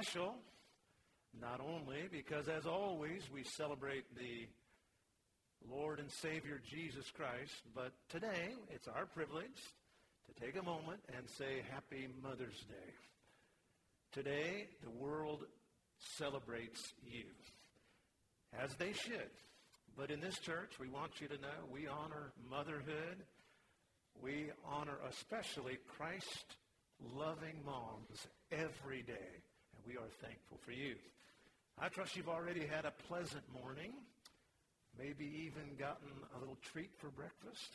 [0.00, 0.34] Special,
[1.40, 4.46] not only because, as always, we celebrate the
[5.70, 9.60] Lord and Savior Jesus Christ, but today it's our privilege
[10.26, 12.92] to take a moment and say Happy Mother's Day.
[14.12, 15.44] Today, the world
[16.16, 17.24] celebrates you,
[18.58, 19.30] as they should.
[19.98, 23.18] But in this church, we want you to know we honor motherhood.
[24.22, 26.56] We honor especially Christ
[27.14, 29.42] loving moms every day.
[29.80, 30.96] And we are thankful for you.
[31.78, 33.92] I trust you've already had a pleasant morning,
[34.98, 37.70] maybe even gotten a little treat for breakfast.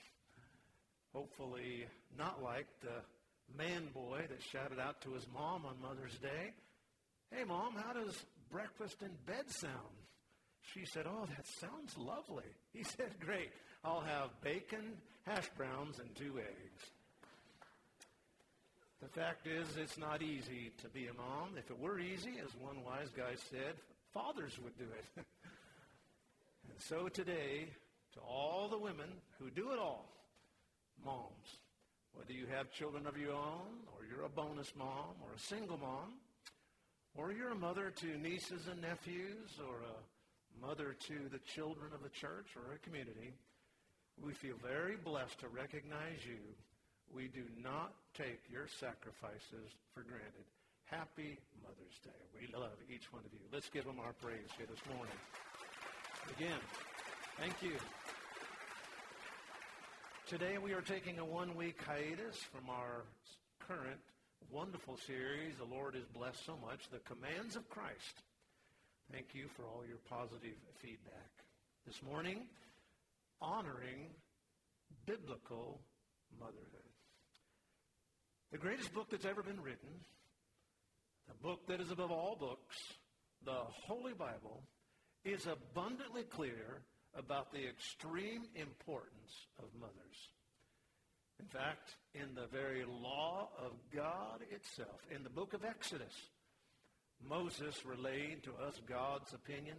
[1.13, 1.85] Hopefully,
[2.17, 6.51] not like the man boy that shouted out to his mom on Mother's Day,
[7.31, 9.95] Hey, mom, how does breakfast in bed sound?
[10.73, 12.49] She said, Oh, that sounds lovely.
[12.73, 13.51] He said, Great.
[13.83, 16.91] I'll have bacon, hash browns, and two eggs.
[19.05, 21.49] The fact is, it's not easy to be a mom.
[21.59, 23.75] If it were easy, as one wise guy said,
[24.11, 25.05] fathers would do it.
[26.69, 27.67] and so today,
[28.13, 29.05] to all the women
[29.37, 30.09] who do it all,
[31.05, 31.59] moms,
[32.15, 35.77] whether you have children of your own, or you're a bonus mom, or a single
[35.77, 36.13] mom,
[37.13, 42.01] or you're a mother to nieces and nephews, or a mother to the children of
[42.01, 43.35] the church or a community,
[44.19, 46.41] we feel very blessed to recognize you.
[47.13, 50.45] We do not take your sacrifices for granted.
[50.85, 52.21] Happy Mother's Day.
[52.39, 53.39] We love each one of you.
[53.51, 55.15] Let's give them our praise here this morning.
[56.37, 56.59] Again,
[57.39, 57.77] thank you.
[60.27, 63.05] Today we are taking a one-week hiatus from our
[63.67, 63.99] current
[64.51, 68.23] wonderful series the Lord has blessed so much, The Commands of Christ.
[69.11, 71.31] Thank you for all your positive feedback.
[71.85, 72.47] This morning,
[73.41, 74.09] honoring
[75.05, 75.79] biblical
[76.39, 76.89] motherhood.
[78.55, 79.89] The greatest book that's ever been written,
[81.27, 82.77] the book that is above all books,
[83.43, 84.63] the Holy Bible,
[85.25, 86.79] is abundantly clear
[87.17, 90.29] about the extreme importance of mothers.
[91.41, 96.15] In fact, in the very law of God itself, in the book of Exodus,
[97.27, 99.75] Moses relayed to us God's opinion.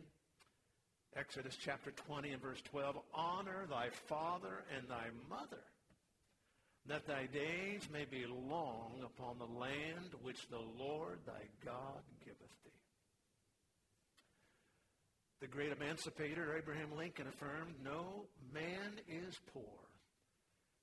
[1.17, 5.65] Exodus chapter 20 and verse 12, honor thy father and thy mother,
[6.89, 12.55] that thy days may be long upon the land which the Lord thy God giveth
[12.65, 12.71] thee.
[15.41, 19.87] The great emancipator Abraham Lincoln affirmed, no man is poor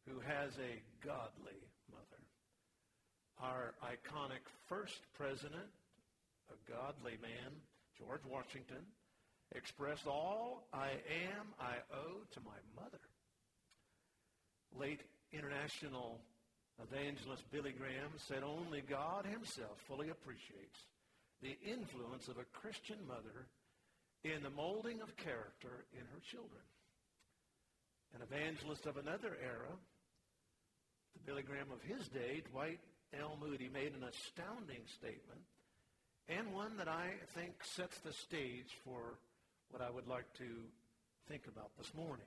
[0.07, 2.21] who has a godly mother.
[3.41, 5.71] Our iconic first president,
[6.49, 7.51] a godly man,
[7.97, 8.83] George Washington,
[9.55, 12.99] expressed all I am I owe to my mother.
[14.77, 15.01] Late
[15.33, 16.21] international
[16.81, 20.85] evangelist Billy Graham said only God himself fully appreciates
[21.41, 23.49] the influence of a Christian mother
[24.23, 26.63] in the molding of character in her children.
[28.15, 29.73] An evangelist of another era,
[31.13, 32.79] the Billy Graham of his day, Dwight
[33.19, 33.37] L.
[33.41, 35.41] Moody, made an astounding statement
[36.29, 39.19] and one that I think sets the stage for
[39.71, 40.45] what I would like to
[41.27, 42.25] think about this morning.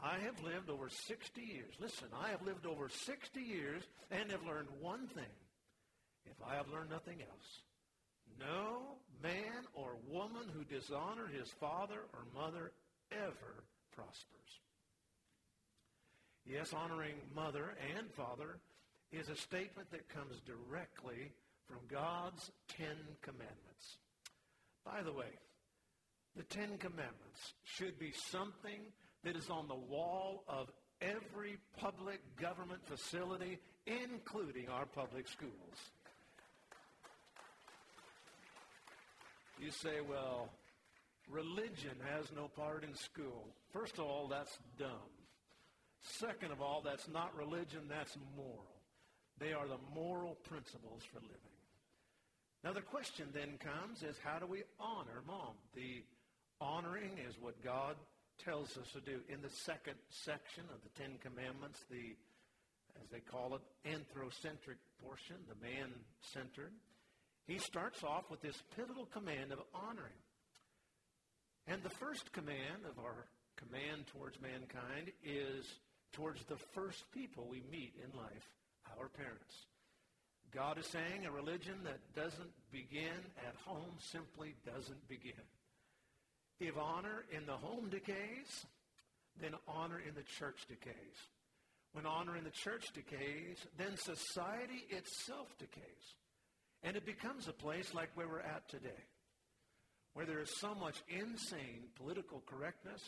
[0.00, 1.74] I have lived over 60 years.
[1.80, 5.32] Listen, I have lived over 60 years and have learned one thing.
[6.26, 7.62] If I have learned nothing else,
[8.38, 12.72] no man or woman who dishonored his father or mother
[13.12, 13.64] ever
[13.94, 14.60] prospers.
[16.44, 18.58] Yes, honoring mother and father
[19.12, 21.30] is a statement that comes directly
[21.68, 23.98] from God's Ten Commandments.
[24.84, 25.38] By the way,
[26.36, 28.80] the Ten Commandments should be something
[29.24, 30.70] that is on the wall of
[31.00, 35.52] every public government facility, including our public schools.
[39.60, 40.48] You say, well,
[41.30, 43.48] religion has no part in school.
[43.72, 45.12] First of all, that's dumb.
[46.00, 48.66] Second of all, that's not religion, that's moral.
[49.38, 51.36] They are the moral principles for living.
[52.64, 55.54] Now the question then comes is how do we honor mom?
[55.74, 56.02] The
[56.60, 57.96] honoring is what God
[58.44, 59.20] tells us to do.
[59.28, 62.16] In the second section of the Ten Commandments, the,
[63.00, 66.72] as they call it, anthrocentric portion, the man-centered,
[67.46, 70.20] he starts off with this pivotal command of honoring.
[71.66, 75.66] And the first command of our command towards mankind is
[76.12, 78.50] towards the first people we meet in life,
[78.98, 79.66] our parents.
[80.54, 85.40] God is saying a religion that doesn't begin at home simply doesn't begin.
[86.60, 88.66] If honor in the home decays,
[89.40, 90.94] then honor in the church decays.
[91.92, 96.14] When honor in the church decays, then society itself decays.
[96.82, 99.04] And it becomes a place like where we're at today,
[100.14, 103.02] where there is so much insane political correctness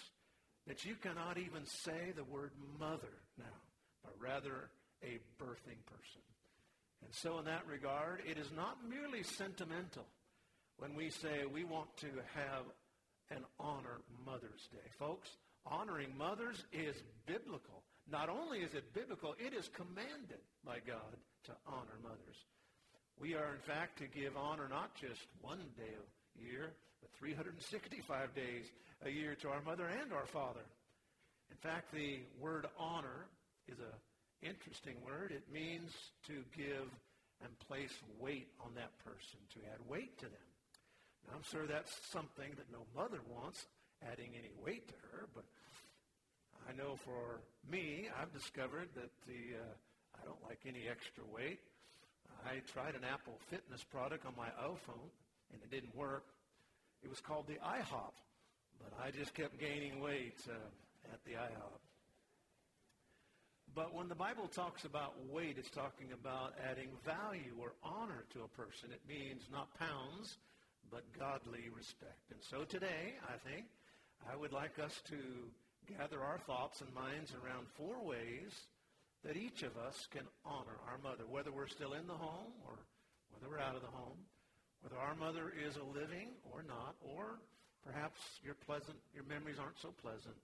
[0.66, 3.58] that you cannot even say the word mother now,
[4.02, 4.70] but rather
[5.02, 6.22] a birthing person.
[7.02, 10.06] And so in that regard, it is not merely sentimental
[10.78, 12.64] when we say we want to have
[13.30, 14.88] and honor Mother's Day.
[14.98, 15.28] Folks,
[15.66, 17.82] honoring mothers is biblical.
[18.10, 22.38] Not only is it biblical, it is commanded by God to honor mothers.
[23.20, 28.34] We are, in fact, to give honor not just one day a year, but 365
[28.34, 28.66] days
[29.04, 30.64] a year to our mother and our father.
[31.50, 33.26] In fact, the word honor
[33.68, 35.32] is an interesting word.
[35.32, 35.92] It means
[36.26, 36.88] to give
[37.42, 40.48] and place weight on that person, to add weight to them.
[41.26, 43.66] Now, I'm sure that's something that no mother wants,
[44.02, 45.44] adding any weight to her, but
[46.68, 47.40] I know for
[47.70, 51.60] me, I've discovered that the uh, I don't like any extra weight.
[52.46, 55.08] I tried an Apple Fitness product on my iPhone,
[55.52, 56.24] and it didn't work.
[57.02, 58.16] It was called the iHop,
[58.80, 61.80] but I just kept gaining weight uh, at the IHOP.
[63.74, 68.44] But when the Bible talks about weight, it's talking about adding value or honor to
[68.44, 68.90] a person.
[68.92, 70.38] It means not pounds,
[70.90, 72.30] but godly respect.
[72.30, 73.66] And so today, I think,
[74.30, 75.18] I would like us to
[75.98, 78.52] gather our thoughts and minds around four ways
[79.24, 82.76] that each of us can honor our mother, whether we're still in the home or
[83.32, 84.18] whether we're out of the home,
[84.80, 87.40] whether our mother is a living or not, or
[87.84, 90.36] perhaps your pleasant, your memories aren't so pleasant.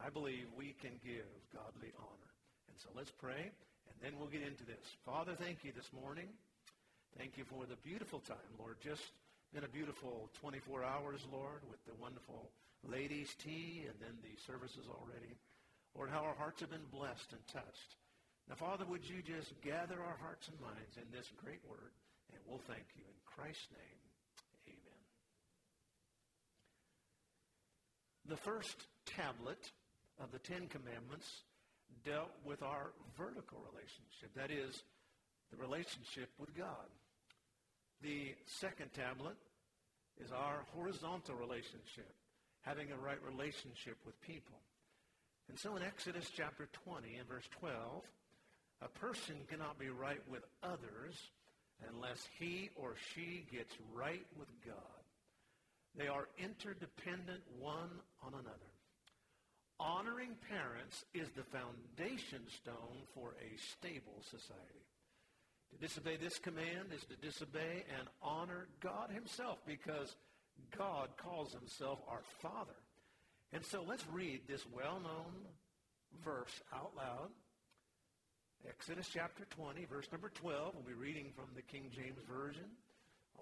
[0.00, 2.32] I believe we can give godly honor.
[2.68, 3.52] And so let's pray,
[3.88, 4.84] and then we'll get into this.
[5.04, 6.28] Father, thank you this morning.
[7.16, 8.76] Thank you for the beautiful time, Lord.
[8.82, 9.04] Just
[9.54, 12.50] been a beautiful 24 hours, Lord, with the wonderful
[12.82, 15.38] ladies' tea and then the services already.
[15.94, 17.94] Lord, how our hearts have been blessed and touched.
[18.50, 21.94] Now, Father, would you just gather our hearts and minds in this great word,
[22.34, 23.06] and we'll thank you.
[23.06, 24.02] In Christ's name,
[24.74, 25.02] amen.
[28.26, 28.74] The first
[29.06, 29.70] tablet
[30.18, 31.30] of the Ten Commandments
[32.02, 34.34] dealt with our vertical relationship.
[34.34, 34.82] That is,
[35.54, 36.90] the relationship with God.
[38.04, 39.36] The second tablet
[40.22, 42.12] is our horizontal relationship,
[42.60, 44.60] having a right relationship with people.
[45.48, 47.72] And so in Exodus chapter 20 and verse 12,
[48.82, 51.16] a person cannot be right with others
[51.88, 55.00] unless he or she gets right with God.
[55.96, 57.88] They are interdependent one
[58.22, 58.72] on another.
[59.80, 64.83] Honoring parents is the foundation stone for a stable society.
[65.74, 70.14] To disobey this command is to disobey and honor God himself because
[70.76, 72.78] God calls himself our Father.
[73.52, 75.34] And so let's read this well-known
[76.24, 77.30] verse out loud.
[78.68, 80.74] Exodus chapter 20, verse number 12.
[80.74, 82.70] We'll be reading from the King James Version,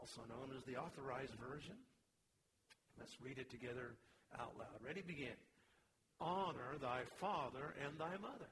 [0.00, 1.76] also known as the Authorized Version.
[2.98, 3.92] Let's read it together
[4.40, 4.80] out loud.
[4.84, 5.02] Ready?
[5.02, 5.36] Begin.
[6.20, 8.48] Honor thy father and thy mother,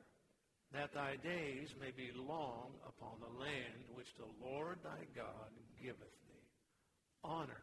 [0.73, 5.51] that thy days may be long upon the land which the Lord thy God
[5.83, 6.49] giveth thee.
[7.25, 7.63] Honor.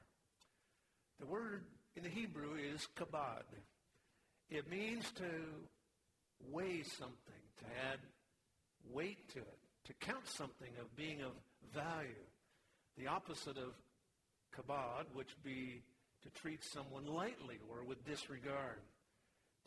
[1.19, 1.63] The word
[1.95, 3.43] in the Hebrew is kabod.
[4.49, 5.29] It means to
[6.51, 7.99] weigh something, to add
[8.93, 11.31] weight to it, to count something of being of
[11.73, 12.25] value.
[12.97, 13.73] The opposite of
[14.55, 15.81] kabod, which be
[16.23, 18.81] to treat someone lightly or with disregard.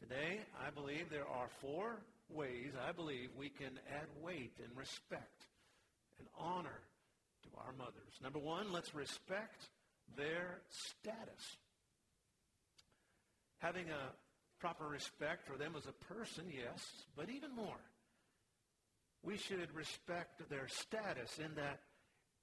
[0.01, 2.01] Today, I believe there are four
[2.35, 5.47] ways I believe we can add weight and respect
[6.19, 6.81] and honor
[7.43, 8.15] to our mothers.
[8.23, 9.65] Number one, let's respect
[10.17, 11.57] their status.
[13.59, 14.13] Having a
[14.61, 16.85] proper respect for them as a person, yes,
[17.17, 17.81] but even more,
[19.23, 21.81] we should respect their status in that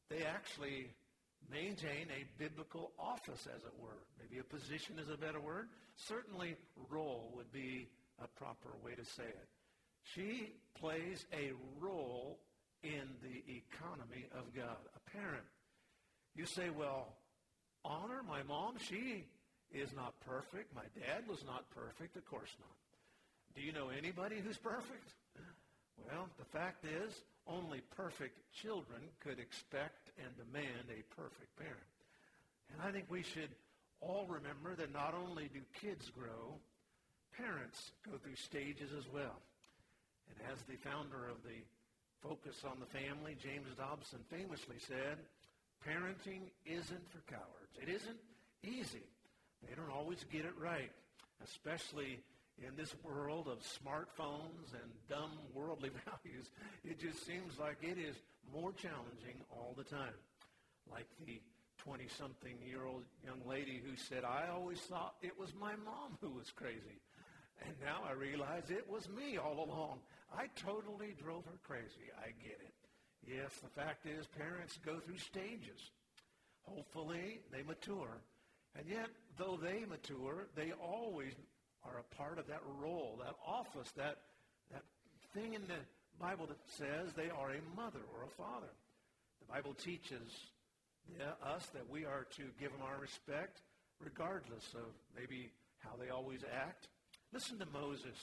[0.10, 0.90] they actually
[1.52, 4.04] maintain a biblical office, as it were.
[4.20, 5.70] Maybe a position is a better word.
[5.96, 6.56] Certainly,
[6.90, 7.88] role would be
[8.24, 9.48] a proper way to say it.
[10.14, 12.40] She plays a role
[12.84, 14.78] in the economy of God.
[14.96, 15.44] A parent.
[16.36, 17.16] You say, well,
[17.84, 18.76] honor my mom.
[18.80, 19.26] She
[19.74, 20.74] is not perfect.
[20.76, 22.16] My dad was not perfect.
[22.16, 22.76] Of course not.
[23.56, 25.14] Do you know anybody who's perfect?
[26.06, 27.12] Well, the fact is,
[27.48, 31.98] only perfect children could expect and demand a perfect parent.
[32.72, 33.50] And I think we should
[34.00, 36.60] all remember that not only do kids grow,
[37.36, 39.42] parents go through stages as well.
[40.30, 41.62] And as the founder of the
[42.22, 45.18] Focus on the Family, James Dobson famously said,
[45.86, 47.78] parenting isn't for cowards.
[47.82, 48.18] It isn't
[48.64, 49.06] easy.
[49.68, 50.92] They don't always get it right,
[51.44, 52.20] especially
[52.58, 56.50] in this world of smartphones and dumb worldly values.
[56.84, 58.16] It just seems like it is
[58.54, 60.18] more challenging all the time.
[60.92, 61.40] Like the
[61.86, 66.30] 20-something year old young lady who said, I always thought it was my mom who
[66.30, 67.02] was crazy.
[67.66, 70.00] And now I realize it was me all along.
[70.36, 72.12] I totally drove her crazy.
[72.20, 72.74] I get it.
[73.26, 75.92] Yes, the fact is parents go through stages.
[76.64, 78.22] Hopefully they mature.
[78.78, 81.34] And yet, though they mature, they always
[81.84, 84.18] are a part of that role, that office, that,
[84.72, 84.84] that
[85.34, 85.82] thing in the
[86.20, 88.72] Bible that says they are a mother or a father.
[89.40, 90.52] The Bible teaches
[91.44, 93.62] us that we are to give them our respect
[94.04, 96.88] regardless of maybe how they always act.
[97.34, 98.16] Listen to Moses,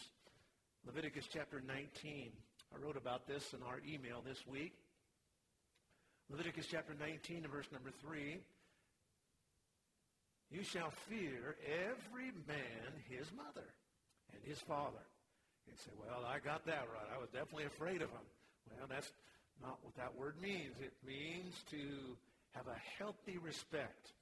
[0.86, 2.32] Leviticus chapter 19.
[2.72, 4.72] I wrote about this in our email this week.
[6.30, 8.38] Leviticus chapter 19 and verse number 3.
[10.50, 13.68] You shall fear every man his mother
[14.32, 15.04] and his father.
[15.66, 17.10] You'd say, well, I got that right.
[17.14, 18.26] I was definitely afraid of him.
[18.70, 19.12] Well, that's
[19.60, 20.80] not what that word means.
[20.80, 22.16] It means to
[22.52, 24.12] have a healthy respect.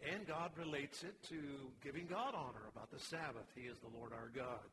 [0.00, 1.36] And God relates it to
[1.82, 3.46] giving God honor about the Sabbath.
[3.54, 4.64] He is the Lord our God.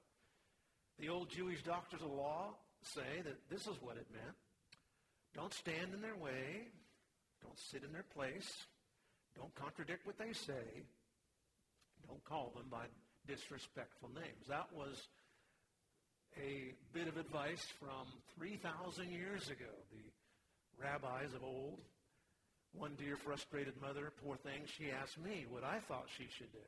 [0.99, 4.35] The old Jewish doctors of law say that this is what it meant.
[5.33, 6.67] Don't stand in their way.
[7.41, 8.51] Don't sit in their place.
[9.35, 10.83] Don't contradict what they say.
[12.07, 12.85] Don't call them by
[13.27, 14.47] disrespectful names.
[14.49, 15.07] That was
[16.37, 19.71] a bit of advice from 3,000 years ago.
[19.91, 21.81] The rabbis of old
[22.73, 26.67] one dear frustrated mother, poor thing, she asked me what I thought she should do.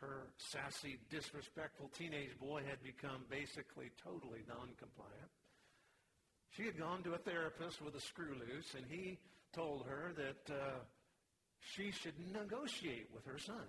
[0.00, 5.30] Her sassy, disrespectful teenage boy had become basically totally non-compliant.
[6.50, 9.18] She had gone to a therapist with a screw loose, and he
[9.52, 10.78] told her that uh,
[11.60, 13.66] she should negotiate with her son.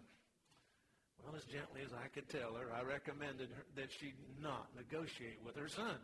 [1.24, 5.40] Well, as gently as I could tell her, I recommended her that she not negotiate
[5.44, 5.98] with her son.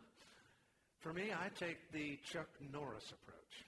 [0.99, 3.65] For me, I take the Chuck Norris approach.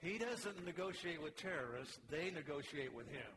[0.00, 1.98] He doesn't negotiate with terrorists.
[2.10, 3.32] They negotiate with him.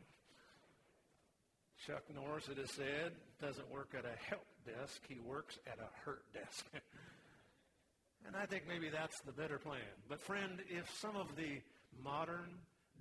[1.86, 5.02] Chuck Norris, it is said, doesn't work at a help desk.
[5.08, 6.64] He works at a hurt desk.
[8.26, 9.80] and I think maybe that's the better plan.
[10.08, 11.60] But friend, if some of the
[12.00, 12.54] modern,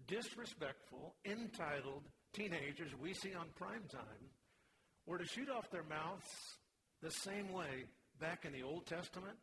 [0.08, 2.02] disrespectful, entitled
[2.34, 4.32] teenagers we see on prime time
[5.06, 6.58] were to shoot off their mouths
[7.04, 7.86] the same way
[8.20, 9.38] back in the Old Testament,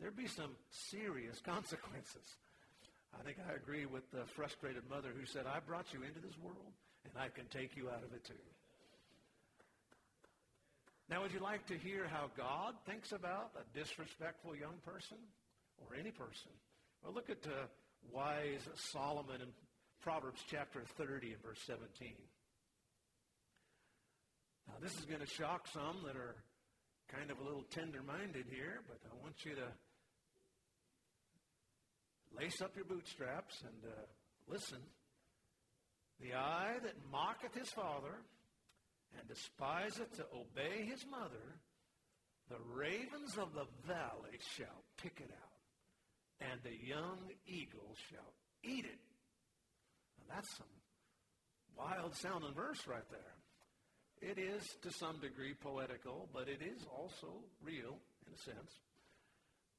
[0.00, 2.38] there'd be some serious consequences.
[3.14, 6.36] I think I agree with the frustrated mother who said, I brought you into this
[6.42, 6.72] world,
[7.04, 8.34] and I can take you out of it too.
[11.08, 15.16] Now, would you like to hear how God thinks about a disrespectful young person
[15.78, 16.52] or any person?
[17.02, 17.64] Well, look at uh,
[18.12, 19.48] wise Solomon in
[20.02, 22.12] Proverbs chapter 30 and verse 17.
[24.66, 26.36] Now, this is going to shock some that are
[27.08, 29.68] kind of a little tender-minded here, but I want you to
[32.36, 33.94] lace up your bootstraps and uh,
[34.48, 34.78] listen.
[36.20, 38.14] The eye that mocketh his father
[39.16, 41.60] and despiseth to obey his mother,
[42.50, 48.32] the ravens of the valley shall pick it out, and the young eagle shall
[48.64, 49.00] eat it.
[50.18, 50.66] Now that's some
[51.76, 54.30] wild sounding verse right there.
[54.30, 57.28] It is to some degree poetical, but it is also
[57.62, 58.72] real in a sense.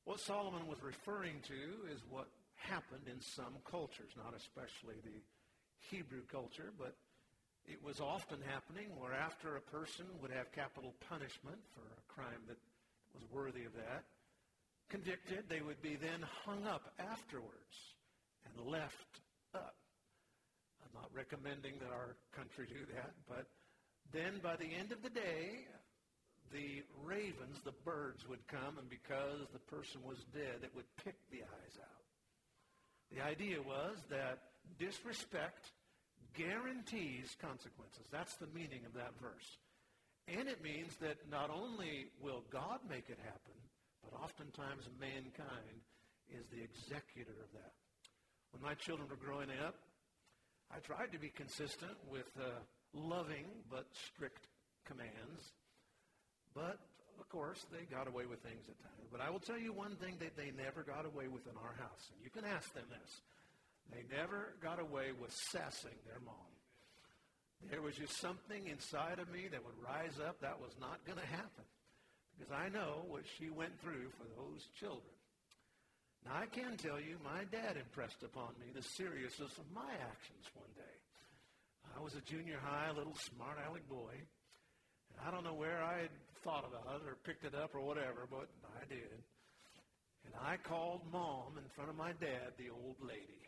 [0.05, 2.27] What Solomon was referring to is what
[2.59, 5.23] happened in some cultures, not especially the
[5.89, 6.95] Hebrew culture, but
[7.65, 12.41] it was often happening where after a person would have capital punishment for a crime
[12.47, 12.57] that
[13.13, 14.03] was worthy of that,
[14.89, 17.95] convicted, they would be then hung up afterwards
[18.45, 19.21] and left
[19.53, 19.75] up.
[20.83, 23.45] I'm not recommending that our country do that, but
[24.11, 25.67] then by the end of the day,
[26.51, 31.15] the ravens, the birds would come, and because the person was dead, it would pick
[31.29, 31.98] the eyes out.
[33.15, 34.39] The idea was that
[34.77, 35.71] disrespect
[36.37, 38.05] guarantees consequences.
[38.11, 39.57] That's the meaning of that verse.
[40.27, 43.57] And it means that not only will God make it happen,
[44.03, 45.81] but oftentimes mankind
[46.29, 47.73] is the executor of that.
[48.51, 49.75] When my children were growing up,
[50.71, 52.61] I tried to be consistent with uh,
[52.93, 54.45] loving but strict
[54.85, 55.53] commands.
[56.53, 56.79] But,
[57.19, 59.07] of course, they got away with things at times.
[59.11, 61.75] But I will tell you one thing that they never got away with in our
[61.77, 62.09] house.
[62.15, 63.11] And you can ask them this.
[63.91, 66.49] They never got away with sassing their mom.
[67.69, 70.39] There was just something inside of me that would rise up.
[70.39, 71.67] That was not going to happen.
[72.37, 75.17] Because I know what she went through for those children.
[76.23, 80.47] Now, I can tell you, my dad impressed upon me the seriousness of my actions
[80.55, 80.95] one day.
[81.95, 84.15] I was a junior high, little smart aleck boy.
[85.25, 86.09] I don't know where I had
[86.43, 88.47] thought about it or picked it up or whatever, but
[88.81, 89.23] I did.
[90.25, 93.39] And I called mom in front of my dad, the old lady.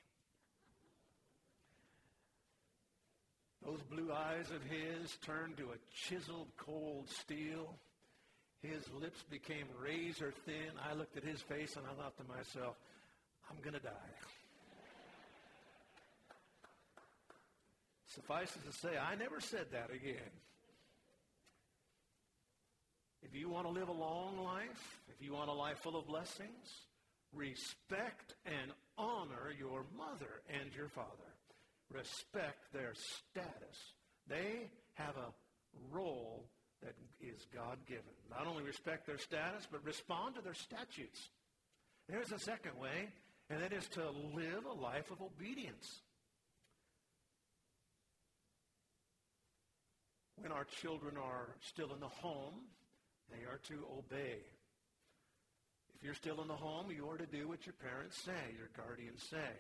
[3.66, 7.76] Those blue eyes of his turned to a chiseled cold steel.
[8.64, 10.72] His lips became razor thin.
[10.84, 12.76] I looked at his face and I thought to myself,
[13.50, 13.92] I'm going to die.
[18.08, 20.32] Suffice it to say, I never said that again.
[23.24, 26.08] If you want to live a long life, if you want a life full of
[26.08, 26.88] blessings,
[27.34, 31.08] respect and honor your mother and your father.
[31.94, 33.78] Respect their status.
[34.28, 35.34] They have a
[35.92, 36.46] role
[36.82, 38.04] that is God given.
[38.30, 41.30] Not only respect their status, but respond to their statutes.
[42.10, 43.10] There's a second way,
[43.50, 46.02] and that is to live a life of obedience.
[50.38, 52.62] When our children are still in the home,
[53.32, 54.40] they are to obey.
[55.96, 58.70] If you're still in the home, you are to do what your parents say, your
[58.76, 59.54] guardians say.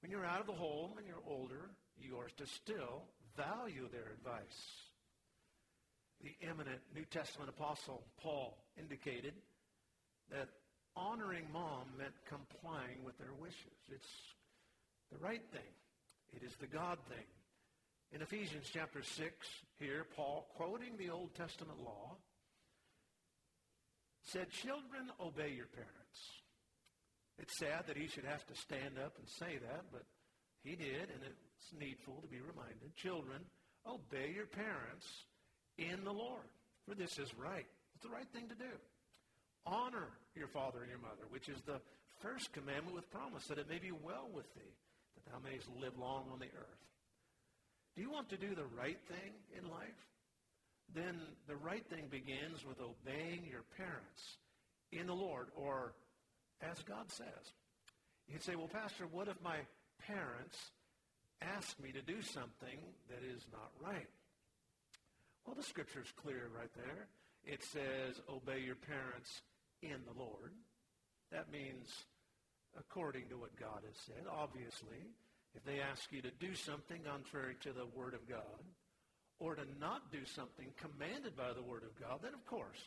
[0.00, 3.04] When you're out of the home and you're older, you are to still
[3.36, 4.60] value their advice.
[6.22, 9.34] The eminent New Testament apostle Paul indicated
[10.30, 10.48] that
[10.96, 13.76] honoring mom meant complying with their wishes.
[13.92, 14.08] It's
[15.12, 15.72] the right thing.
[16.32, 17.26] It is the God thing.
[18.12, 19.32] In Ephesians chapter 6,
[19.78, 22.16] here, Paul, quoting the Old Testament law,
[24.32, 26.18] said, Children, obey your parents.
[27.38, 30.04] It's sad that he should have to stand up and say that, but
[30.62, 32.94] he did, and it's needful to be reminded.
[32.96, 33.42] Children,
[33.86, 35.08] obey your parents
[35.78, 36.46] in the Lord,
[36.86, 37.66] for this is right.
[37.94, 38.76] It's the right thing to do.
[39.66, 41.80] Honor your father and your mother, which is the
[42.20, 44.76] first commandment with promise, that it may be well with thee,
[45.16, 46.84] that thou mayest live long on the earth.
[47.96, 50.00] Do you want to do the right thing in life?
[50.94, 54.38] Then the right thing begins with obeying your parents
[54.92, 55.94] in the Lord or
[56.60, 57.54] as God says.
[58.26, 59.58] You can say, well, Pastor, what if my
[60.06, 60.56] parents
[61.42, 64.08] ask me to do something that is not right?
[65.46, 67.08] Well, the scripture is clear right there.
[67.44, 69.42] It says, obey your parents
[69.82, 70.52] in the Lord.
[71.32, 72.04] That means
[72.78, 75.10] according to what God has said, obviously.
[75.54, 78.62] If they ask you to do something contrary to the Word of God,
[79.40, 82.78] or to not do something commanded by the Word of God, then of course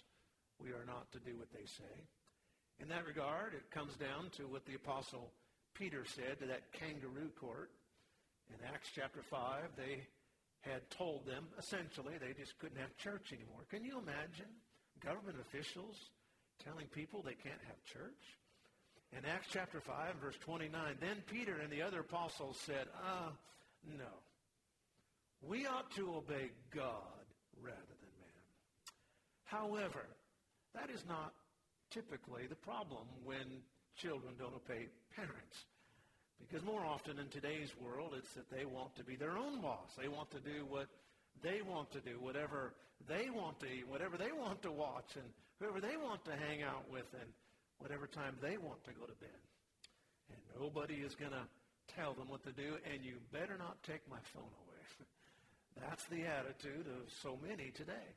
[0.61, 1.97] we are not to do what they say.
[2.79, 5.33] In that regard, it comes down to what the Apostle
[5.73, 7.71] Peter said to that kangaroo court.
[8.49, 10.05] In Acts chapter 5, they
[10.61, 13.65] had told them, essentially, they just couldn't have church anymore.
[13.69, 14.49] Can you imagine
[15.03, 15.97] government officials
[16.63, 18.23] telling people they can't have church?
[19.11, 23.31] In Acts chapter 5, verse 29, then Peter and the other apostles said, ah,
[23.85, 24.09] no.
[25.47, 27.25] We ought to obey God
[27.61, 28.43] rather than man.
[29.43, 30.05] However,
[30.73, 31.33] that is not
[31.91, 33.61] typically the problem when
[33.97, 35.57] children don't obey parents.
[36.39, 39.91] Because more often in today's world, it's that they want to be their own boss.
[39.99, 40.87] They want to do what
[41.43, 42.73] they want to do, whatever
[43.07, 45.25] they want to eat, whatever they want to watch, and
[45.59, 47.29] whoever they want to hang out with, and
[47.79, 49.41] whatever time they want to go to bed.
[50.29, 51.45] And nobody is going to
[51.95, 54.83] tell them what to do, and you better not take my phone away.
[55.79, 58.07] That's the attitude of so many today.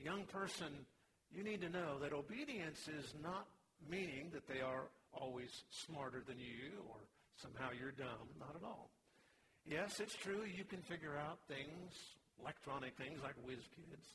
[0.00, 0.86] A young person,
[1.34, 3.46] you need to know that obedience is not
[3.90, 6.96] meaning that they are always smarter than you or
[7.36, 8.28] somehow you're dumb.
[8.38, 8.90] Not at all.
[9.64, 11.92] Yes, it's true you can figure out things,
[12.40, 14.06] electronic things like whiz kids.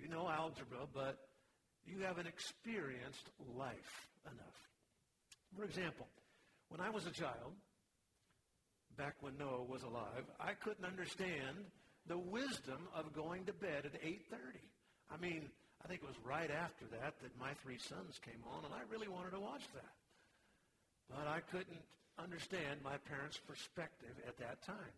[0.00, 1.18] You know algebra, but
[1.84, 4.58] you haven't experienced life enough.
[5.56, 6.06] For example,
[6.68, 7.56] when I was a child,
[8.98, 11.56] back when Noah was alive, I couldn't understand
[12.06, 14.58] the wisdom of going to bed at 8.30.
[15.10, 15.48] I mean,
[15.84, 18.82] I think it was right after that that my three sons came on, and I
[18.90, 19.94] really wanted to watch that.
[21.08, 21.80] But I couldn't
[22.18, 24.96] understand my parents' perspective at that time.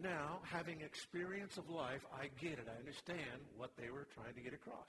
[0.00, 2.66] Now, having experience of life, I get it.
[2.68, 4.88] I understand what they were trying to get across.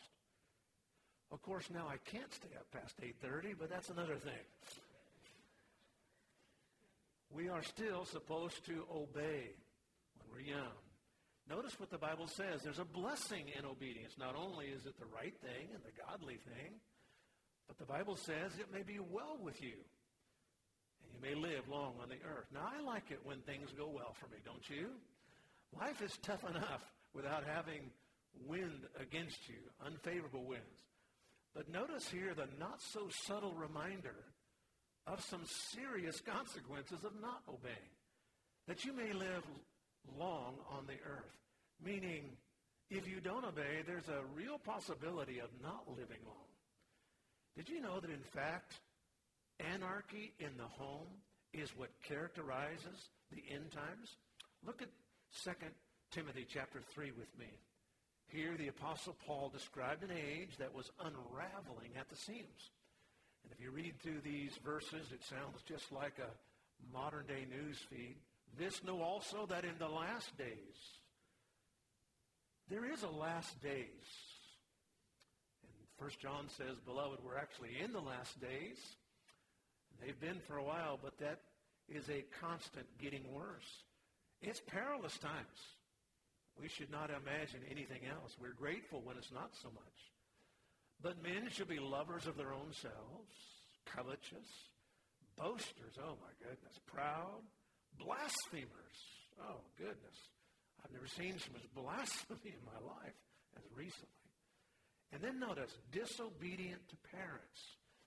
[1.32, 4.43] Of course, now I can't stay up past 8.30, but that's another thing.
[7.29, 9.53] We are still supposed to obey.
[10.17, 10.73] When we're young.
[11.49, 12.61] Notice what the Bible says.
[12.63, 14.13] There's a blessing in obedience.
[14.19, 16.73] Not only is it the right thing and the godly thing,
[17.67, 19.75] but the Bible says it may be well with you.
[21.03, 22.47] And you may live long on the earth.
[22.53, 24.89] Now, I like it when things go well for me, don't you?
[25.79, 27.91] Life is tough enough without having
[28.45, 30.65] wind against you, unfavorable winds.
[31.55, 34.15] But notice here the not so subtle reminder
[35.08, 37.93] of some serious consequences of not obeying.
[38.67, 39.43] That you may live
[40.20, 41.38] long on the earth.
[41.84, 42.24] Meaning,
[42.89, 46.48] if you don't obey, there's a real possibility of not living long.
[47.56, 48.74] Did you know that, in fact,
[49.74, 51.08] anarchy in the home
[51.54, 54.15] is what characterizes the end times?
[54.65, 54.89] Look at
[55.43, 55.52] 2
[56.12, 57.48] Timothy chapter 3 with me.
[58.28, 62.72] Here, the Apostle Paul described an age that was unraveling at the seams.
[63.47, 67.77] And if you read through these verses, it sounds just like a modern day news
[67.89, 68.17] feed.
[68.60, 70.75] This know also that in the last days,
[72.69, 74.03] there is a last days.
[75.63, 78.77] And First John says, Beloved, we're actually in the last days.
[80.01, 81.39] They've been for a while, but that
[81.88, 83.83] is a constant getting worse.
[84.41, 85.60] It's perilous times.
[86.60, 88.36] We should not imagine anything else.
[88.41, 90.16] We're grateful when it's not so much.
[91.01, 93.38] But men should be lovers of their own selves,
[93.86, 94.49] covetous,
[95.38, 97.43] boasters, oh my goodness, proud,
[97.97, 98.97] Blasphemers.
[99.41, 100.17] Oh, goodness.
[100.83, 103.17] I've never seen so much blasphemy in my life
[103.57, 104.07] as recently.
[105.12, 107.60] And then notice, disobedient to parents.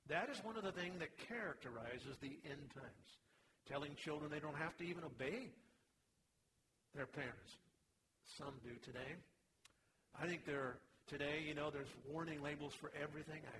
[0.08, 3.10] That is one of the things that characterizes the end times.
[3.68, 5.50] Telling children they don't have to even obey
[6.94, 7.56] their parents.
[8.38, 9.14] Some do today.
[10.20, 10.78] I think there
[11.10, 13.42] today, you know, there's warning labels for everything.
[13.42, 13.58] I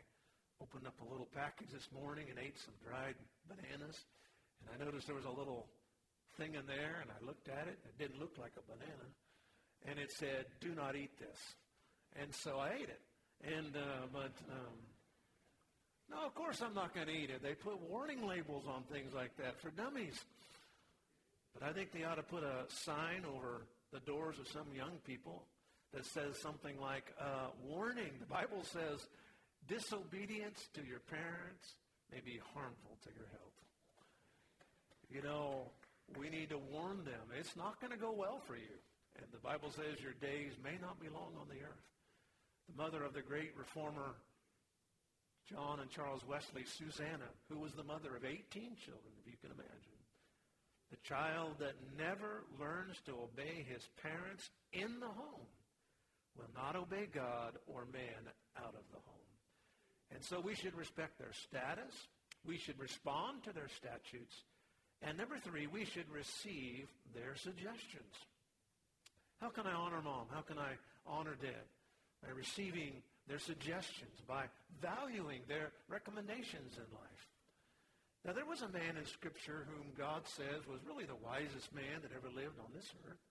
[0.62, 3.18] opened up a little package this morning and ate some dried
[3.50, 3.98] bananas.
[4.62, 5.66] And I noticed there was a little
[6.38, 7.74] thing in there, and I looked at it.
[7.82, 9.08] It didn't look like a banana.
[9.82, 11.38] And it said, do not eat this.
[12.22, 13.02] And so I ate it.
[13.42, 14.78] And, uh, but, um,
[16.08, 17.42] no, of course I'm not going to eat it.
[17.42, 20.22] They put warning labels on things like that for dummies.
[21.58, 25.02] But I think they ought to put a sign over the doors of some young
[25.04, 25.42] people
[25.92, 28.12] that says something like, uh, warning.
[28.20, 29.07] The Bible says,
[29.66, 31.74] disobedience to your parents
[32.12, 33.50] may be harmful to your health.
[35.11, 35.70] You know,
[36.18, 37.35] we need to warn them.
[37.38, 38.79] It's not going to go well for you.
[39.18, 41.87] And the Bible says your days may not be long on the earth.
[42.70, 44.14] The mother of the great reformer,
[45.50, 48.38] John and Charles Wesley, Susanna, who was the mother of 18
[48.79, 49.98] children, if you can imagine.
[50.90, 55.50] The child that never learns to obey his parents in the home
[56.40, 58.24] will not obey God or man
[58.57, 59.31] out of the home.
[60.11, 61.94] And so we should respect their status.
[62.46, 64.35] We should respond to their statutes
[65.03, 68.12] and number three, we should receive their suggestions.
[69.40, 70.26] How can I honor mom?
[70.31, 70.76] How can I
[71.07, 71.64] honor dad?
[72.22, 74.44] By receiving their suggestions, by
[74.83, 77.24] valuing their recommendations in life.
[78.26, 82.05] Now, there was a man in Scripture whom God says was really the wisest man
[82.05, 83.24] that ever lived on this earth.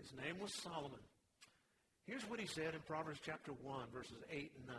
[0.00, 1.04] His name was Solomon.
[2.10, 4.76] Here's what he said in Proverbs chapter 1, verses 8 and 9.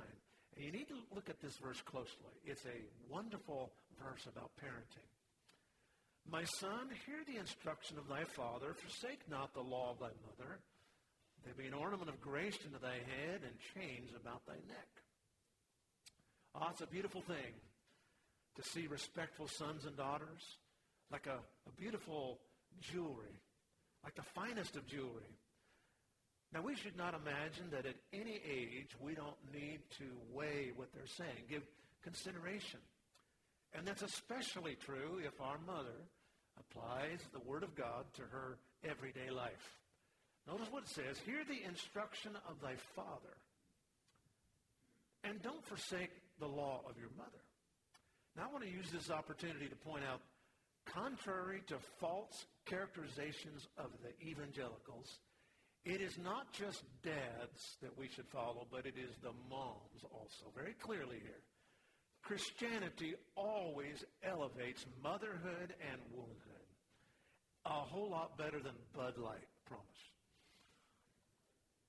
[0.58, 2.36] And you need to look at this verse closely.
[2.44, 3.72] It's a wonderful
[4.04, 5.08] verse about parenting.
[6.30, 8.74] My son, hear the instruction of thy father.
[8.74, 10.60] Forsake not the law of thy mother.
[11.46, 14.92] There be an ornament of grace unto thy head and chains about thy neck.
[16.54, 17.56] Ah, oh, it's a beautiful thing
[18.58, 20.58] to see respectful sons and daughters
[21.10, 22.40] like a, a beautiful
[22.82, 23.40] jewelry,
[24.04, 25.32] like the finest of jewelry.
[26.54, 30.92] Now, we should not imagine that at any age we don't need to weigh what
[30.94, 31.64] they're saying, give
[32.04, 32.80] consideration.
[33.74, 35.96] And that's especially true if our mother
[36.60, 39.80] applies the Word of God to her everyday life.
[40.46, 41.18] Notice what it says.
[41.26, 43.38] Hear the instruction of thy father,
[45.24, 47.44] and don't forsake the law of your mother.
[48.36, 50.20] Now, I want to use this opportunity to point out,
[50.86, 55.20] contrary to false characterizations of the evangelicals,
[55.86, 60.46] it is not just dads that we should follow, but it is the moms also.
[60.56, 61.42] Very clearly here.
[62.24, 66.62] Christianity always elevates motherhood and womanhood
[67.66, 69.86] a whole lot better than Bud Light, promise.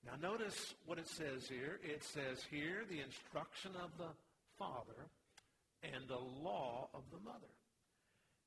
[0.05, 1.79] Now notice what it says here.
[1.83, 4.11] It says here the instruction of the
[4.59, 5.09] father
[5.81, 7.51] and the law of the mother.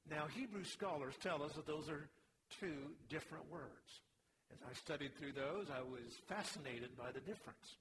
[0.09, 2.09] Now Hebrew scholars tell us that those are
[2.61, 4.01] two different words.
[4.53, 7.77] As I studied through those, I was fascinated by the difference.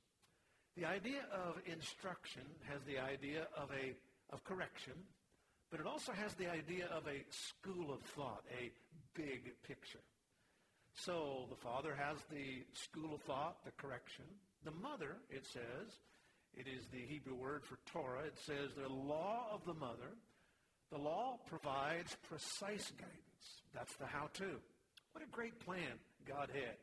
[0.75, 3.95] The idea of instruction has the idea of, a,
[4.33, 4.93] of correction,
[5.71, 8.71] but it also has the idea of a school of thought, a
[9.13, 10.03] big picture.
[10.95, 14.25] So the father has the school of thought, the correction.
[14.63, 15.99] The mother, it says,
[16.53, 18.23] it is the Hebrew word for Torah.
[18.25, 20.15] It says the law of the mother.
[20.91, 23.63] The law provides precise guidance.
[23.73, 24.59] That's the how-to.
[25.11, 26.77] What a great plan God had.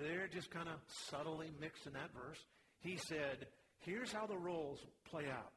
[0.00, 0.76] They're just kind of
[1.10, 2.38] subtly mixed in that verse.
[2.80, 3.46] He said,
[3.80, 4.78] here's how the roles
[5.10, 5.52] play out.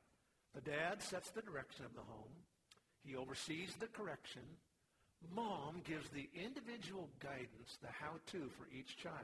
[0.56, 2.34] The dad sets the direction of the home.
[3.04, 4.42] He oversees the correction.
[5.36, 9.16] Mom gives the individual guidance, the how-to for each child.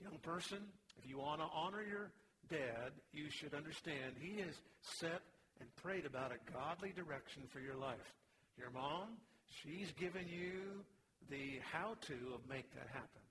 [0.00, 0.58] Young person,
[0.96, 2.10] if you want to honor your
[2.48, 5.20] dad, you should understand he has set
[5.60, 8.14] and prayed about a godly direction for your life.
[8.56, 9.18] Your mom,
[9.62, 10.84] she's given you
[11.30, 13.22] the how-to of make that happen.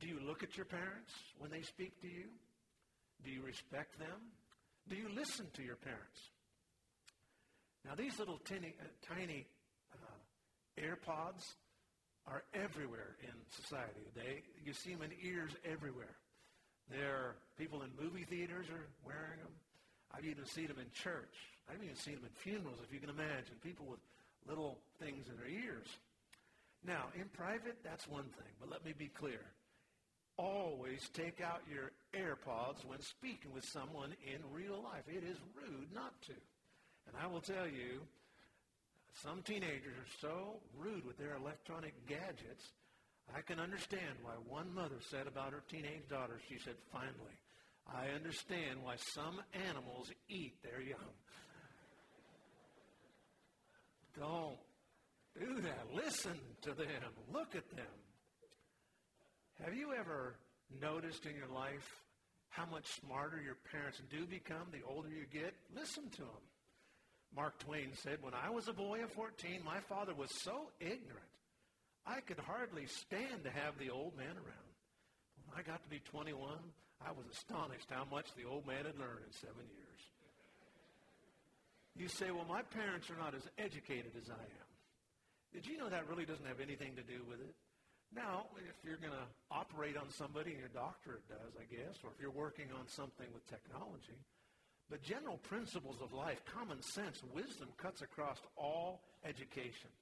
[0.00, 2.26] Do you look at your parents when they speak to you?
[3.24, 4.32] Do you respect them?
[4.88, 6.20] Do you listen to your parents?
[7.84, 9.46] Now, these little tiny, uh, tiny
[9.92, 11.42] uh, AirPods
[12.26, 14.06] are everywhere in society.
[14.14, 16.16] They, you see them in ears everywhere.
[16.90, 19.52] There are people in movie theaters are wearing them.
[20.12, 21.34] I've even seen them in church.
[21.68, 23.56] I've even seen them in funerals, if you can imagine.
[23.62, 24.00] People with
[24.48, 25.86] little things in their ears.
[26.88, 28.52] Now, in private, that's one thing.
[28.58, 29.44] But let me be clear.
[30.38, 35.04] Always take out your AirPods when speaking with someone in real life.
[35.06, 36.32] It is rude not to.
[37.06, 38.00] And I will tell you,
[39.22, 42.72] some teenagers are so rude with their electronic gadgets.
[43.36, 47.36] I can understand why one mother said about her teenage daughter, she said, finally,
[47.86, 51.12] I understand why some animals eat their young.
[54.18, 54.56] Don't
[55.38, 55.86] do that.
[55.94, 57.12] Listen to them.
[57.32, 57.86] Look at them.
[59.64, 60.34] Have you ever
[60.80, 62.02] noticed in your life
[62.50, 65.54] how much smarter your parents do become the older you get?
[65.74, 66.44] Listen to them.
[67.34, 71.32] Mark Twain said, When I was a boy of 14, my father was so ignorant,
[72.06, 74.72] I could hardly stand to have the old man around.
[75.46, 76.50] When I got to be 21,
[77.04, 80.02] I was astonished how much the old man had learned in seven years.
[81.96, 84.67] You say, Well, my parents are not as educated as I am.
[85.52, 87.54] Did you know that really doesn't have anything to do with it?
[88.14, 92.10] Now, if you're going to operate on somebody, and your doctorate does, I guess, or
[92.14, 94.16] if you're working on something with technology,
[94.88, 99.92] but general principles of life, common sense, wisdom cuts across all education.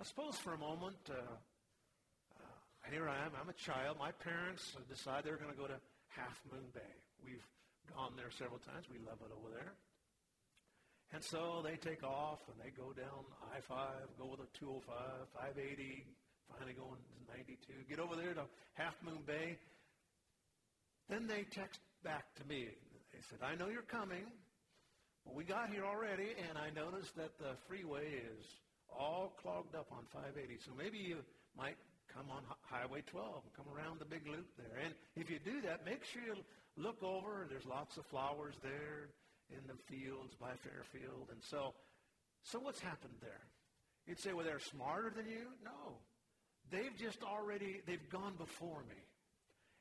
[0.00, 3.96] I suppose for a moment, uh, uh, here I am, I'm a child.
[3.98, 6.94] My parents decide they're going to go to Half Moon Bay.
[7.24, 7.46] We've
[7.94, 8.90] gone there several times.
[8.90, 9.78] We love it over there.
[11.14, 13.22] And so they take off and they go down
[13.54, 14.82] I-5, go with a 205,
[15.30, 16.02] 580,
[16.50, 18.42] finally going to 92, get over there to
[18.74, 19.54] Half Moon Bay.
[21.08, 22.66] Then they text back to me.
[23.14, 24.26] They said, I know you're coming.
[25.22, 28.42] Well, we got here already, and I noticed that the freeway is
[28.90, 30.58] all clogged up on 580.
[30.66, 31.22] So maybe you
[31.56, 31.78] might
[32.10, 34.82] come on Highway 12 and come around the big loop there.
[34.82, 36.42] And if you do that, make sure you
[36.76, 37.46] look over.
[37.48, 39.14] There's lots of flowers there
[39.56, 41.28] in the fields by Fairfield.
[41.30, 41.74] And so,
[42.42, 43.46] so what's happened there?
[44.06, 45.46] You'd say, well, they're smarter than you?
[45.64, 45.98] No.
[46.70, 49.00] They've just already, they've gone before me.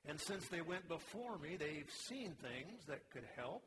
[0.06, 3.64] And since they went before me, they've seen things that could help.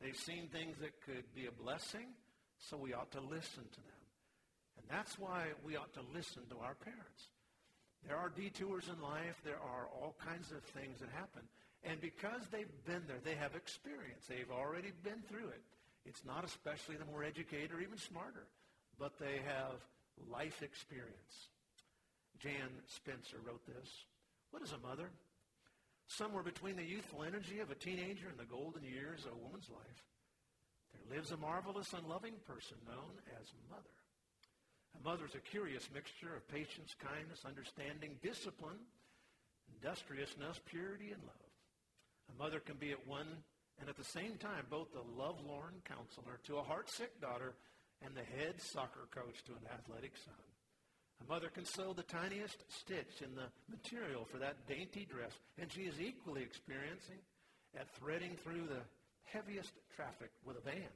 [0.00, 2.06] They've seen things that could be a blessing,
[2.58, 4.02] so we ought to listen to them.
[4.78, 7.30] And that's why we ought to listen to our parents.
[8.06, 9.40] There are detours in life.
[9.44, 11.42] There are all kinds of things that happen.
[11.84, 14.26] And because they've been there, they have experience.
[14.28, 15.62] They've already been through it.
[16.06, 18.46] It's not especially the more educated or even smarter,
[18.98, 19.82] but they have
[20.30, 21.50] life experience.
[22.38, 23.88] Jan Spencer wrote this.
[24.50, 25.10] What is a mother?
[26.16, 29.70] somewhere between the youthful energy of a teenager and the golden years of a woman's
[29.70, 30.04] life,
[30.92, 33.96] there lives a marvelous and loving person known as mother.
[35.00, 38.84] A mother is a curious mixture of patience, kindness, understanding, discipline,
[39.72, 41.41] industriousness, purity, and love.
[42.32, 43.28] A mother can be at one
[43.80, 47.54] and at the same time both the lovelorn counselor to a heartsick daughter
[48.04, 50.34] and the head soccer coach to an athletic son.
[51.22, 55.70] A mother can sew the tiniest stitch in the material for that dainty dress, and
[55.72, 57.18] she is equally experiencing
[57.78, 58.82] at threading through the
[59.24, 60.94] heaviest traffic with a van.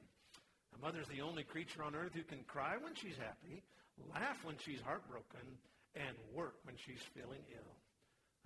[0.75, 3.63] A mother is the only creature on earth who can cry when she's happy,
[4.13, 5.47] laugh when she's heartbroken,
[5.95, 7.73] and work when she's feeling ill.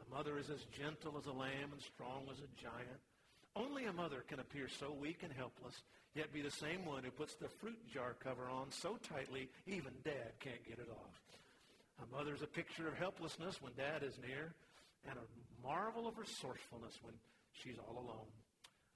[0.01, 3.01] A mother is as gentle as a lamb and strong as a giant.
[3.55, 5.83] Only a mother can appear so weak and helpless,
[6.15, 9.91] yet be the same one who puts the fruit jar cover on so tightly even
[10.03, 11.21] dad can't get it off.
[12.01, 14.53] A mother's a picture of helplessness when dad is near,
[15.09, 17.13] and a marvel of resourcefulness when
[17.51, 18.31] she's all alone.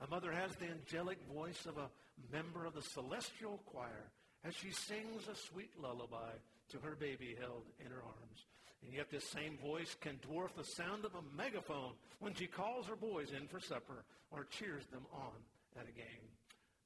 [0.01, 1.89] A mother has the angelic voice of a
[2.31, 4.11] member of the celestial choir
[4.43, 6.31] as she sings a sweet lullaby
[6.69, 8.45] to her baby held in her arms.
[8.85, 12.85] And yet this same voice can dwarf the sound of a megaphone when she calls
[12.85, 15.33] her boys in for supper or cheers them on
[15.79, 16.29] at a game.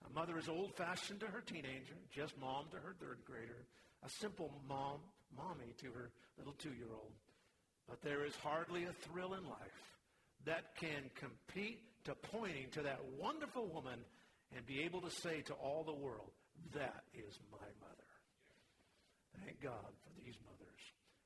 [0.09, 3.67] A mother is old-fashioned to her teenager, just mom to her third grader,
[4.03, 4.99] a simple mom,
[5.35, 7.11] mommy to her little two-year-old.
[7.87, 9.97] But there is hardly a thrill in life
[10.45, 13.99] that can compete to pointing to that wonderful woman
[14.55, 16.31] and be able to say to all the world,
[16.73, 18.09] that is my mother.
[19.43, 20.68] Thank God for these mothers.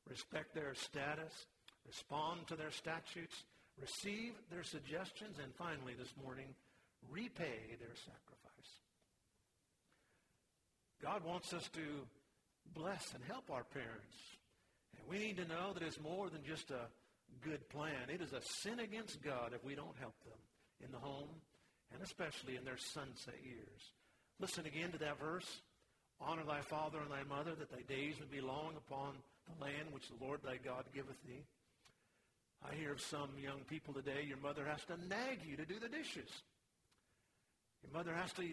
[0.10, 1.48] Respect their status,
[1.86, 3.44] respond to their statutes,
[3.80, 6.48] receive their suggestions, and finally this morning,
[7.10, 8.44] repay their sacrifice.
[11.02, 12.08] God wants us to
[12.74, 14.16] bless and help our parents.
[14.98, 16.88] And we need to know that it's more than just a
[17.42, 18.10] good plan.
[18.10, 20.40] It is a sin against God if we don't help them
[20.84, 21.30] in the home
[21.94, 23.92] and especially in their sunset years.
[24.40, 25.62] Listen again to that verse.
[26.22, 29.16] Honor thy father and thy mother, that thy days may be long upon
[29.48, 31.44] the land which the Lord thy God giveth thee.
[32.64, 35.80] I hear of some young people today, your mother has to nag you to do
[35.80, 36.30] the dishes.
[37.84, 38.44] Your mother has to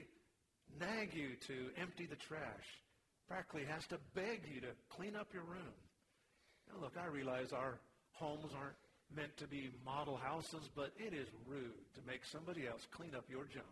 [0.81, 2.67] nag you to empty the trash.
[3.29, 5.75] Practically has to beg you to clean up your room.
[6.69, 7.79] Now look, I realize our
[8.13, 8.75] homes aren't
[9.15, 13.25] meant to be model houses, but it is rude to make somebody else clean up
[13.29, 13.67] your junk.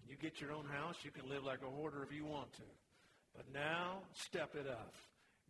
[0.00, 2.52] When you get your own house, you can live like a hoarder if you want
[2.54, 2.68] to.
[3.34, 4.94] But now, step it up.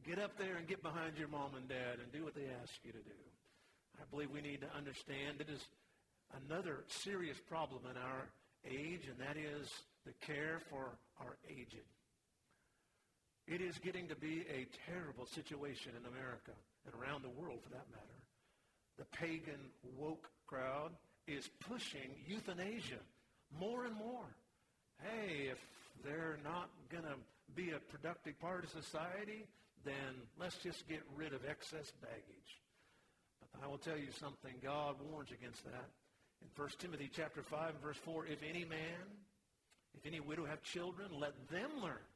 [0.07, 2.73] Get up there and get behind your mom and dad and do what they ask
[2.85, 3.21] you to do.
[4.01, 5.65] I believe we need to understand it is
[6.47, 8.29] another serious problem in our
[8.67, 9.71] age, and that is
[10.05, 11.87] the care for our aged.
[13.47, 16.53] It is getting to be a terrible situation in America
[16.85, 18.15] and around the world for that matter
[18.99, 19.61] the pagan
[19.99, 20.91] woke crowd
[21.27, 23.01] is pushing euthanasia
[23.59, 24.27] more and more.
[25.03, 25.59] Hey, if
[26.05, 27.17] they're not going to
[27.55, 29.47] be a productive part of society,
[29.85, 32.61] then let's just get rid of excess baggage.
[33.53, 35.89] But I will tell you something, God warns against that.
[36.43, 39.07] In 1 Timothy chapter 5 verse 4, if any man,
[39.95, 42.07] if any widow have children, let them learn.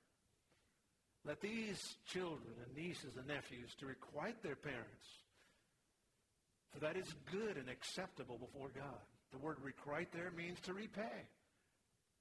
[1.25, 5.07] Let these children and nieces and nephews to requite their parents
[6.73, 9.01] for that is good and acceptable before God.
[9.33, 11.27] The word requite there means to repay.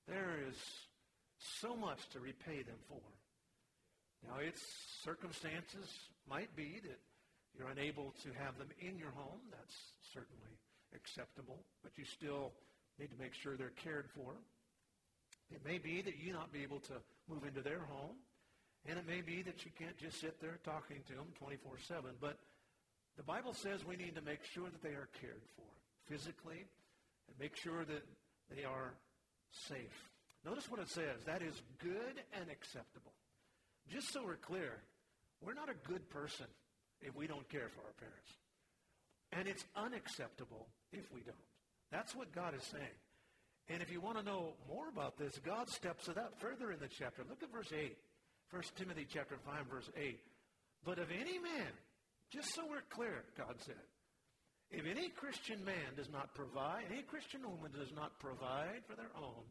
[0.08, 0.56] There is
[1.62, 3.02] so much to repay them for.
[4.26, 4.62] Now, its
[5.04, 5.88] circumstances
[6.30, 7.00] might be that
[7.58, 9.42] you're unable to have them in your home.
[9.52, 9.76] That's
[10.14, 10.58] certainly
[10.96, 12.54] acceptable, but you still
[13.00, 14.34] need to make sure they're cared for.
[15.52, 17.00] It may be that you not be able to
[17.30, 18.18] move into their home,
[18.88, 22.38] and it may be that you can't just sit there talking to them 24-7, but
[23.18, 25.66] the Bible says we need to make sure that they are cared for
[26.06, 26.66] physically
[27.28, 28.04] and make sure that
[28.56, 28.94] they are
[29.52, 30.12] safe.
[30.46, 31.24] Notice what it says.
[31.26, 33.17] That is good and acceptable.
[33.92, 34.82] Just so we're clear,
[35.42, 36.46] we're not a good person
[37.02, 38.32] if we don't care for our parents.
[39.32, 41.36] And it's unacceptable if we don't.
[41.92, 42.98] That's what God is saying.
[43.70, 46.80] And if you want to know more about this, God steps it up further in
[46.80, 47.24] the chapter.
[47.28, 47.98] Look at verse 8.
[48.52, 50.20] 1 Timothy chapter 5, verse 8.
[50.86, 51.72] But if any man
[52.32, 53.76] just so we're clear, God said,
[54.70, 59.12] if any Christian man does not provide, any Christian woman does not provide for their
[59.18, 59.44] own,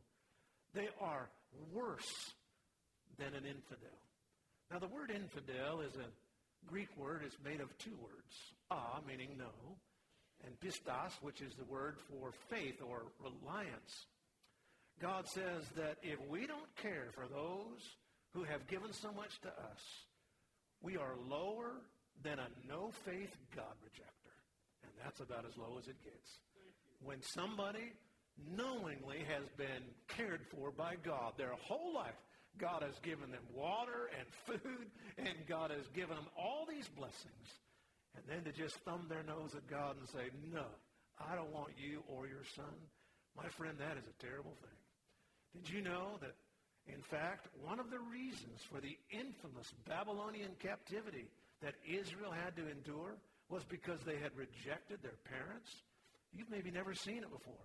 [0.74, 1.28] they are
[1.72, 2.32] worse
[3.18, 3.96] than an infidel.
[4.70, 7.22] Now, the word infidel is a Greek word.
[7.24, 8.34] It's made of two words.
[8.70, 9.76] Ah, meaning no,
[10.44, 14.06] and pistos, which is the word for faith or reliance.
[15.00, 17.96] God says that if we don't care for those
[18.32, 19.82] who have given so much to us,
[20.82, 21.72] we are lower
[22.22, 24.34] than a no-faith God rejecter.
[24.82, 26.40] And that's about as low as it gets.
[27.04, 27.92] When somebody
[28.56, 32.14] knowingly has been cared for by God their whole life,
[32.58, 34.86] God has given them water and food,
[35.18, 37.48] and God has given them all these blessings.
[38.16, 40.64] And then to just thumb their nose at God and say, no,
[41.20, 42.74] I don't want you or your son.
[43.36, 44.80] My friend, that is a terrible thing.
[45.62, 46.34] Did you know that,
[46.86, 51.28] in fact, one of the reasons for the infamous Babylonian captivity
[51.62, 53.16] that Israel had to endure
[53.48, 55.70] was because they had rejected their parents?
[56.32, 57.64] You've maybe never seen it before.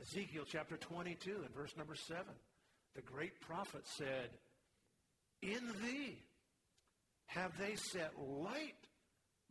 [0.00, 2.22] Ezekiel chapter 22 and verse number 7.
[2.98, 4.30] The great prophet said,
[5.40, 6.18] In thee
[7.26, 8.74] have they set light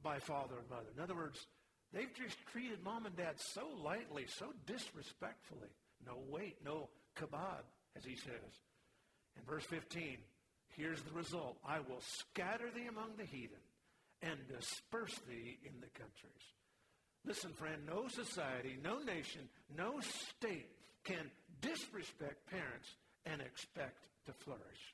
[0.04, 0.90] by father and mother.
[0.94, 1.40] In other words,
[1.94, 5.70] they've just treated mom and dad so lightly, so disrespectfully.
[6.06, 7.64] No weight, no kabod,
[7.96, 8.52] as he says.
[9.38, 10.18] In verse 15,
[10.76, 11.58] Here's the result.
[11.66, 13.64] I will scatter thee among the heathen
[14.24, 16.44] and disperse thee in the countries.
[17.24, 20.68] Listen, friend, no society, no nation, no state
[21.06, 21.32] can
[21.62, 22.90] disrespect parents
[23.32, 24.94] and expect to flourish.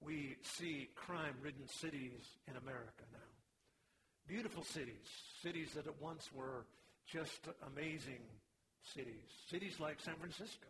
[0.00, 3.18] we see crime ridden cities in America now.
[4.26, 5.08] Beautiful cities,
[5.42, 6.66] cities that at once were
[7.06, 8.22] just amazing
[8.94, 10.68] cities, cities like San Francisco.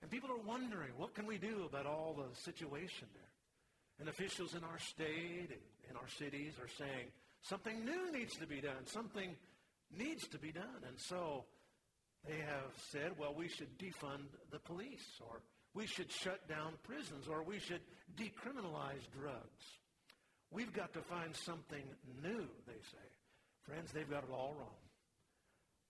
[0.00, 3.22] And people are wondering, what can we do about all the situation there?
[4.00, 7.08] And officials in our state and in our cities are saying,
[7.42, 8.86] something new needs to be done.
[8.86, 9.36] Something
[9.96, 10.82] needs to be done.
[10.88, 11.44] And so
[12.26, 15.40] they have said, well, we should defund the police, or
[15.74, 17.80] we should shut down prisons, or we should
[18.16, 19.64] decriminalize drugs.
[20.50, 21.82] We've got to find something
[22.22, 23.08] new, they say.
[23.62, 24.68] Friends, they've got it all wrong.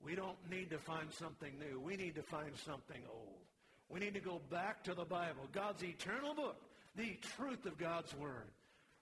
[0.04, 1.80] We don't need to find something new.
[1.80, 3.42] We need to find something old.
[3.88, 6.56] We need to go back to the Bible, God's eternal book,
[6.96, 8.48] the truth of God's Word.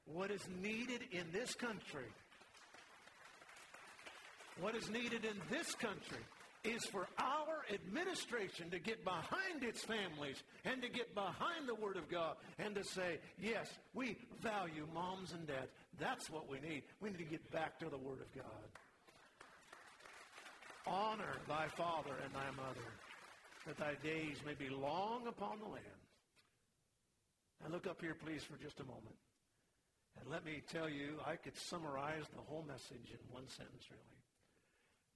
[0.04, 2.08] What is needed in this country,
[4.60, 6.24] what is needed in this country
[6.62, 11.96] is for our administration to get behind its families and to get behind the Word
[11.96, 15.70] of God and to say, yes, we value moms and dads.
[15.98, 16.82] That's what we need.
[17.00, 18.68] We need to get back to the Word of God.
[20.86, 22.88] Honor thy father and thy mother,
[23.66, 26.00] that thy days may be long upon the land.
[27.62, 29.16] Now look up here, please, for just a moment.
[30.20, 34.02] And let me tell you, I could summarize the whole message in one sentence, really.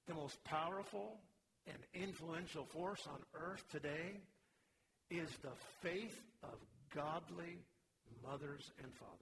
[0.06, 1.18] The most powerful
[1.66, 4.20] and influential force on earth today
[5.10, 5.52] is the
[5.82, 6.54] faith of
[6.94, 7.58] godly
[8.22, 9.20] mothers and fathers.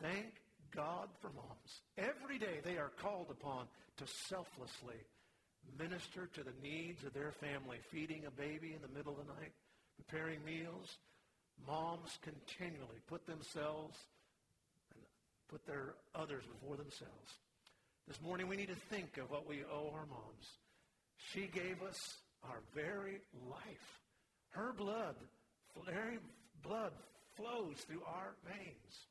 [0.00, 0.40] Thank
[0.74, 1.80] God for moms.
[1.98, 3.66] Every day they are called upon
[3.98, 4.96] to selflessly
[5.78, 9.32] minister to the needs of their family, feeding a baby in the middle of the
[9.34, 9.52] night,
[9.96, 10.98] preparing meals.
[11.66, 13.98] Moms continually put themselves
[14.94, 15.02] and
[15.48, 17.30] put their others before themselves.
[18.08, 20.46] This morning we need to think of what we owe our moms.
[21.32, 21.98] She gave us
[22.44, 24.00] our very life.
[24.50, 25.16] Her blood,
[25.86, 26.18] very
[26.62, 26.92] blood
[27.36, 29.06] flows through our veins.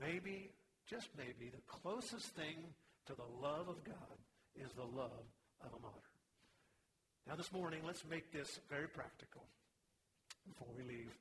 [0.00, 0.50] Maybe,
[0.88, 2.56] just maybe, the closest thing
[3.06, 4.18] to the love of God
[4.54, 5.26] is the love
[5.64, 6.08] of a mother.
[7.26, 9.42] Now, this morning, let's make this very practical
[10.46, 11.12] before we leave.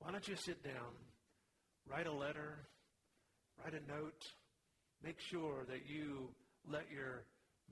[0.00, 0.94] Why don't you sit down,
[1.88, 2.58] write a letter,
[3.62, 4.24] write a note,
[5.02, 6.28] make sure that you
[6.68, 7.24] let your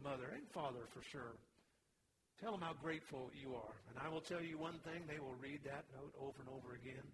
[0.03, 1.37] mother and father for sure
[2.41, 3.76] tell them how grateful you are.
[3.89, 6.74] And I will tell you one thing, they will read that note over and over
[6.74, 7.07] again.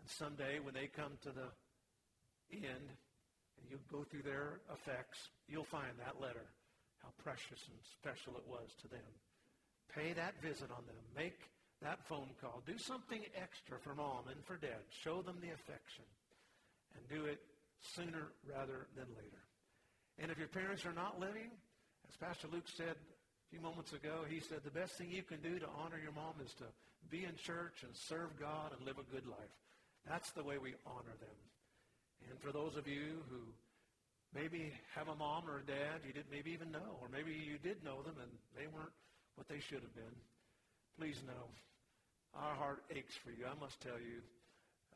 [0.00, 1.48] And someday when they come to the
[2.52, 2.88] end
[3.60, 6.46] and you go through their effects, you'll find that letter
[7.02, 9.12] how precious and special it was to them.
[9.94, 10.96] Pay that visit on them.
[11.16, 11.38] Make
[11.82, 12.62] that phone call.
[12.66, 14.80] Do something extra for mom and for dad.
[15.02, 16.04] Show them the affection.
[16.96, 17.40] And do it
[17.94, 19.42] sooner rather than later.
[20.18, 21.50] And if your parents are not living,
[22.08, 22.94] as Pastor Luke said
[23.54, 26.34] few moments ago, he said the best thing you can do to honor your mom
[26.42, 26.66] is to
[27.06, 29.54] be in church and serve God and live a good life.
[30.10, 31.38] That's the way we honor them.
[32.26, 33.38] And for those of you who
[34.34, 37.62] maybe have a mom or a dad you didn't maybe even know, or maybe you
[37.62, 38.96] did know them and they weren't
[39.38, 40.18] what they should have been.
[40.98, 41.46] Please know,
[42.34, 43.46] our heart aches for you.
[43.46, 44.18] I must tell you,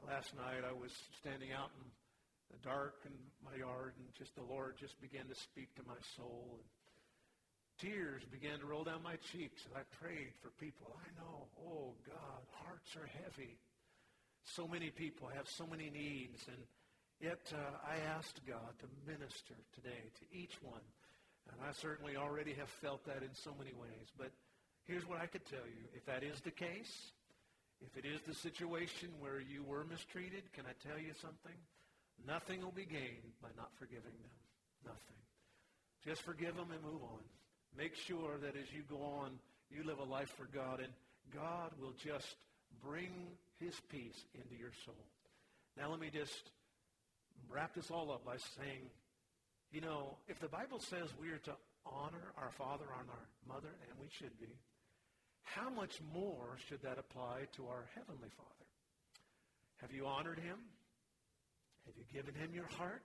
[0.03, 0.91] last night I was
[1.23, 1.87] standing out in
[2.51, 6.01] the dark in my yard, and just the Lord just began to speak to my
[6.17, 6.59] soul.
[6.59, 6.67] And
[7.79, 10.95] tears began to roll down my cheeks, and I prayed for people.
[10.95, 13.57] I know, oh God, hearts are heavy.
[14.45, 16.59] So many people have so many needs, and
[17.21, 20.87] Yet uh, I asked God to minister today to each one.
[21.51, 24.07] And I certainly already have felt that in so many ways.
[24.17, 24.31] But
[24.87, 25.83] here's what I could tell you.
[25.95, 27.11] If that is the case,
[27.81, 31.57] if it is the situation where you were mistreated, can I tell you something?
[32.27, 34.35] Nothing will be gained by not forgiving them.
[34.85, 35.19] Nothing.
[36.05, 37.25] Just forgive them and move on.
[37.77, 39.39] Make sure that as you go on,
[39.71, 40.93] you live a life for God, and
[41.35, 42.37] God will just
[42.83, 43.11] bring
[43.61, 45.05] his peace into your soul.
[45.77, 46.51] Now let me just
[47.51, 48.91] wrap this all up by saying,
[49.71, 51.53] you know, if the Bible says we are to
[51.87, 54.59] honor our father and our mother, and we should be,
[55.43, 58.67] how much more should that apply to our Heavenly Father?
[59.81, 60.59] Have you honored him?
[61.87, 63.03] Have you given him your heart?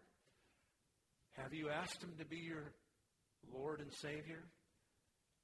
[1.34, 2.72] Have you asked him to be your
[3.54, 4.44] Lord and Savior?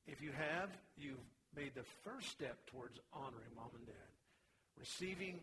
[0.07, 1.19] If you have, you've
[1.55, 3.95] made the first step towards honoring mom and dad.
[4.79, 5.39] Receiving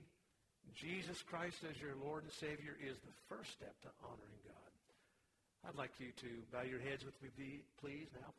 [0.74, 4.54] Jesus Christ as your Lord and Savior is the first step to honoring God.
[5.68, 8.32] I'd like you to bow your heads with me, please, now.